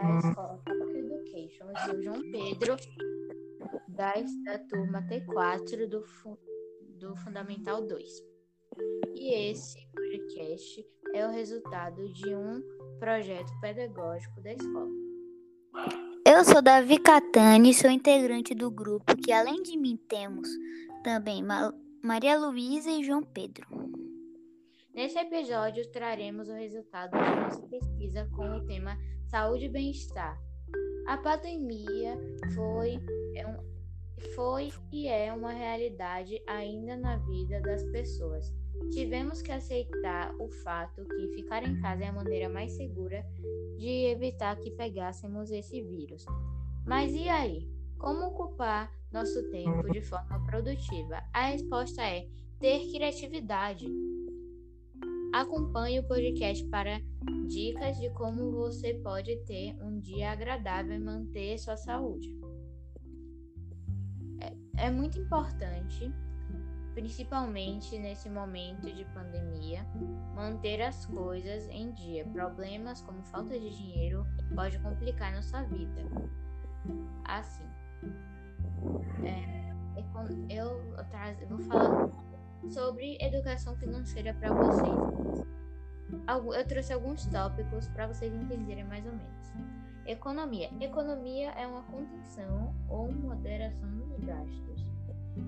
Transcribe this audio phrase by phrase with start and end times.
[0.00, 1.70] da escola Public Education.
[1.70, 2.76] Eu sou João Pedro,
[3.88, 4.14] da,
[4.44, 6.04] da turma T4 do,
[6.98, 8.24] do Fundamental 2.
[9.14, 12.62] E esse podcast é o resultado de um
[12.98, 14.90] projeto pedagógico da escola.
[16.26, 20.48] Eu sou Davi Catani, sou integrante do grupo que, além de mim, temos
[21.02, 21.42] também
[22.02, 23.66] Maria Luísa e João Pedro.
[24.94, 30.36] Nesse episódio, traremos o resultado da nossa pesquisa com o tema Saúde e Bem-Estar.
[31.06, 32.18] A pandemia
[32.54, 32.98] foi,
[33.36, 33.70] é
[34.34, 38.52] foi e é uma realidade ainda na vida das pessoas.
[38.92, 43.24] Tivemos que aceitar o fato que ficar em casa é a maneira mais segura
[43.78, 46.24] de evitar que pegássemos esse vírus.
[46.84, 47.68] Mas e aí?
[47.96, 51.22] Como ocupar nosso tempo de forma produtiva?
[51.32, 52.26] A resposta é
[52.58, 53.86] ter criatividade.
[55.40, 57.00] Acompanhe o podcast para
[57.48, 62.28] dicas de como você pode ter um dia agradável e manter sua saúde.
[64.38, 66.12] É, é muito importante,
[66.92, 69.82] principalmente nesse momento de pandemia,
[70.34, 72.26] manter as coisas em dia.
[72.26, 76.02] Problemas como falta de dinheiro pode complicar nossa vida.
[77.24, 77.64] Assim,
[79.24, 79.72] é,
[80.50, 80.82] eu,
[81.40, 82.29] eu vou falar
[82.68, 85.46] sobre educação financeira para vocês.
[86.56, 89.52] Eu trouxe alguns tópicos para vocês entenderem mais ou menos.
[90.06, 90.70] Economia.
[90.80, 94.84] Economia é uma contenção ou moderação nos gastos.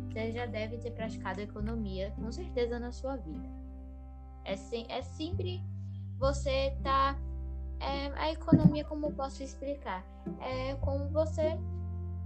[0.08, 3.48] Você já deve ter praticado economia, com certeza, na sua vida.
[4.44, 5.62] É, se, é sempre
[6.18, 7.18] você tá.
[7.80, 10.04] É, a economia, como eu posso explicar?
[10.40, 11.58] É como você.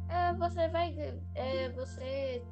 [0.09, 0.95] É, você vai.
[1.35, 2.43] É, você.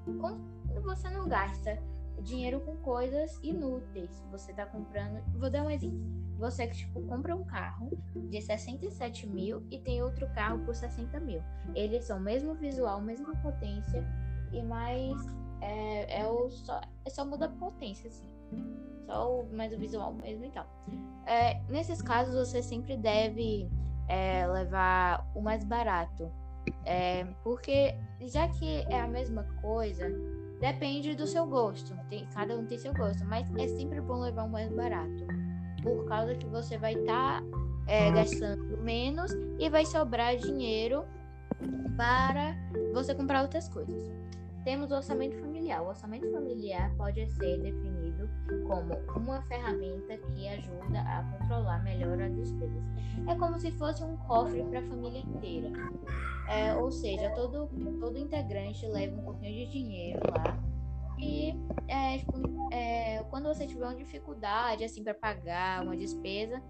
[0.83, 1.79] Você não gasta
[2.23, 4.25] dinheiro com coisas inúteis.
[4.31, 5.23] Você tá comprando.
[5.39, 5.99] Vou dar um exemplo.
[6.39, 11.21] Você que tipo, compra um carro de 67 mil e tem outro carro por 60
[11.21, 11.41] mil.
[11.75, 14.05] Eles são o mesmo visual, mesma potência
[14.53, 15.15] e mais.
[15.61, 18.29] É, é, o só, é só muda a potência, assim.
[19.07, 20.67] Só o, mais o visual mesmo e tal.
[21.27, 23.71] É, nesses casos, você sempre deve
[24.09, 26.31] é, levar o mais barato.
[26.85, 30.09] É, porque já que é a mesma coisa,
[30.65, 31.95] Depende do seu gosto.
[32.09, 33.23] Tem, cada um tem seu gosto.
[33.27, 35.27] Mas é sempre bom levar o mais barato.
[35.83, 37.47] Por causa que você vai estar tá,
[37.87, 41.05] é, gastando menos e vai sobrar dinheiro
[41.99, 42.57] para
[42.95, 44.11] você comprar outras coisas.
[44.65, 45.54] Temos o orçamento familiar.
[45.65, 48.29] O orçamento familiar pode ser definido
[48.67, 52.83] como uma ferramenta que ajuda a controlar melhor as despesas.
[53.27, 55.73] É como se fosse um cofre para a família inteira.
[56.49, 60.63] É, ou seja, todo, todo integrante leva um pouquinho de dinheiro lá.
[61.19, 61.55] E
[61.89, 62.39] é, tipo,
[62.71, 66.63] é, quando você tiver uma dificuldade assim para pagar uma despesa,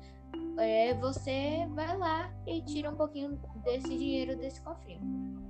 [0.59, 5.44] é, você vai lá e tira um pouquinho desse dinheiro desse cofrinho.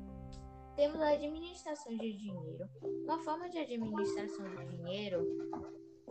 [0.76, 2.68] Temos a administração de dinheiro.
[3.04, 5.24] Uma forma de administração de dinheiro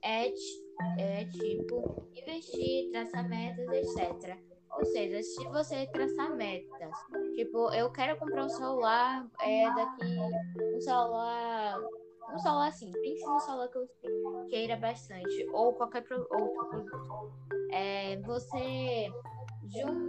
[0.01, 0.27] é,
[0.97, 4.37] é tipo investir, traçar metas, etc.
[4.77, 6.91] Ou seja, se você traçar metas,
[7.35, 10.17] tipo, eu quero comprar um celular é, daqui,
[10.75, 11.79] um celular,
[12.33, 13.87] um celular assim, pense no celular que eu
[14.49, 17.33] queira bastante, ou qualquer outro produto.
[17.71, 19.11] É, você
[19.71, 20.02] traçando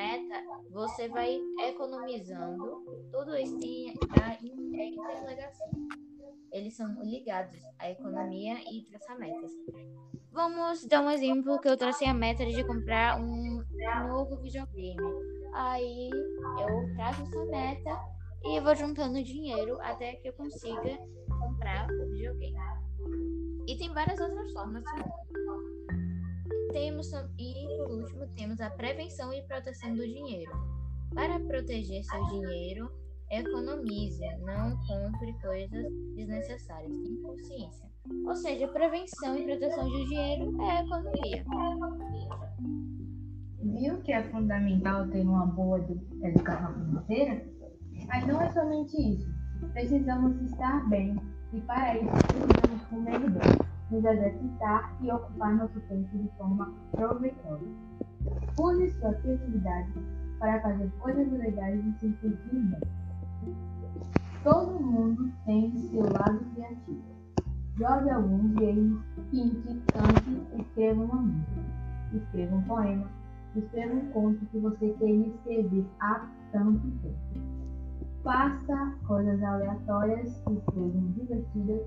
[0.00, 2.82] meta, você vai economizando.
[3.12, 3.90] Tudo isso tem
[4.22, 5.70] a interligação.
[6.50, 9.52] Eles são ligados à economia e traçar metas.
[10.32, 13.62] Vamos dar um exemplo que eu tracei a meta de comprar um
[14.08, 14.96] novo videogame.
[15.52, 18.00] Aí eu traço essa meta
[18.44, 22.56] e vou juntando dinheiro até que eu consiga comprar o videogame.
[23.66, 24.82] E tem várias outras formas.
[26.72, 30.52] Temos, e por último, temos a prevenção e proteção do dinheiro.
[31.14, 32.90] Para proteger seu dinheiro,
[33.30, 36.96] economize, não compre coisas desnecessárias.
[36.96, 37.90] Tenha consciência.
[38.24, 41.44] Ou seja, prevenção e proteção de dinheiro é economia.
[43.62, 45.78] Viu que é fundamental ter uma boa
[46.22, 47.44] educação financeira?
[48.06, 49.28] Mas não é somente isso.
[49.72, 51.16] Precisamos estar bem
[51.52, 57.66] e para isso precisamos comer bem nos exercitar e ocupar nosso tempo de forma proveitosa.
[58.58, 59.92] Use sua criatividade
[60.38, 62.80] para fazer coisas legais e se sentir bem.
[64.42, 67.02] Todo mundo tem seu lado criativo.
[67.76, 69.00] Jogue alguns games,
[69.30, 71.60] pinte, cante, escreva uma música,
[72.12, 73.10] escreva um poema,
[73.56, 77.16] escreva um conto que você queria escrever há tanto tempo.
[78.22, 81.86] Faça coisas aleatórias que sejam divertidas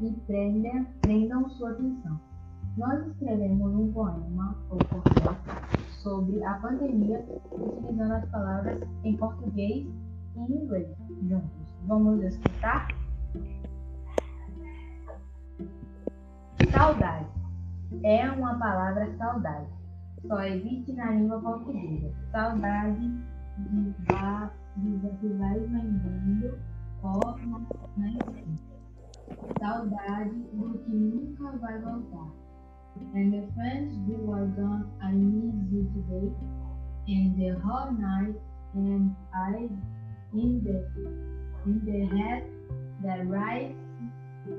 [0.00, 2.20] e prendam, prendam sua atenção.
[2.76, 5.36] Nós escrevemos um poema ou cordel
[6.02, 9.86] sobre a pandemia utilizando as palavras em português
[10.36, 10.88] e inglês
[11.28, 11.74] juntos.
[11.86, 12.88] Vamos escutar?
[16.70, 17.26] Saudade.
[18.04, 19.66] É uma palavra saudade.
[20.26, 22.12] Só existe na língua portuguesa.
[22.30, 23.08] Saudade
[23.58, 26.58] de, va de que vai lembrando
[27.02, 27.36] ó
[27.96, 28.77] nascente.
[29.60, 32.32] Saudade do que nunca vai voltar.
[33.14, 36.32] And the friends who are gone, I miss you today.
[37.08, 38.34] And the whole night,
[38.74, 39.68] and I
[40.34, 40.84] in the
[41.66, 42.44] in the head
[43.02, 43.74] that rises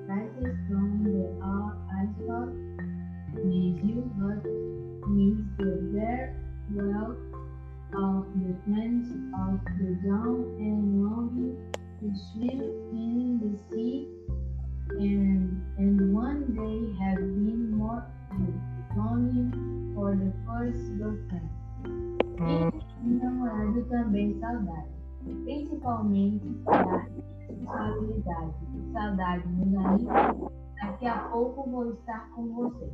[0.07, 1.29] rises from the
[1.99, 2.49] asphalt.
[3.33, 4.43] Miss you, but
[5.09, 6.35] miss the bare
[6.73, 7.15] well
[7.93, 10.58] of the friends of the dawn
[24.39, 24.89] saudade,
[25.43, 27.07] principalmente da
[27.47, 28.53] responsabilidade.
[28.93, 30.51] Saudade, meus amigos.
[30.81, 32.89] Daqui a pouco vou estar com você.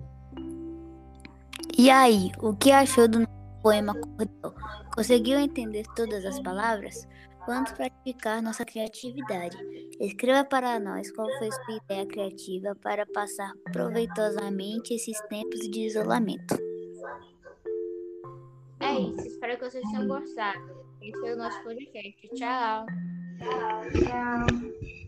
[1.78, 3.28] E aí, o que achou do
[3.62, 4.54] poema Cordel?
[4.94, 7.08] Conseguiu entender todas as palavras?
[7.48, 9.58] Vamos praticar nossa criatividade.
[10.00, 16.56] Escreva para nós qual foi sua ideia criativa para passar proveitosamente esses tempos de isolamento.
[18.80, 20.85] É isso, espero que vocês tenham gostado.
[21.02, 22.28] Esse foi o nosso podcast.
[22.36, 22.86] Tchau.
[23.94, 25.05] Tchau.